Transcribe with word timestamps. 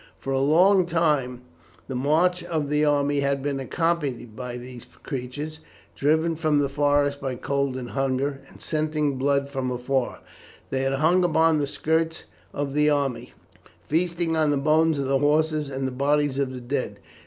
For 0.17 0.33
a 0.33 0.39
long 0.41 0.87
time 0.87 1.43
the 1.87 1.93
march 1.93 2.43
of 2.43 2.69
the 2.69 2.83
army 2.83 3.19
had 3.19 3.43
been 3.43 3.59
accompanied 3.59 4.35
by 4.35 4.57
these 4.57 4.87
creatures. 5.03 5.59
Driven 5.95 6.35
from 6.35 6.57
the 6.57 6.69
forest 6.69 7.21
by 7.21 7.35
cold 7.35 7.77
and 7.77 7.91
hunger, 7.91 8.41
and 8.49 8.59
scenting 8.59 9.19
blood 9.19 9.51
from 9.51 9.69
afar, 9.69 10.21
they 10.71 10.81
had 10.81 10.93
hung 10.93 11.23
upon 11.23 11.59
the 11.59 11.67
skirts 11.67 12.23
of 12.51 12.73
the 12.73 12.89
army, 12.89 13.33
feasting 13.89 14.35
on 14.35 14.49
the 14.49 14.57
bones 14.57 14.97
of 14.97 15.05
the 15.05 15.19
horses 15.19 15.69
and 15.69 15.87
the 15.87 15.91
bodies 15.91 16.39
of 16.39 16.51
the 16.51 16.61
dead. 16.61 16.97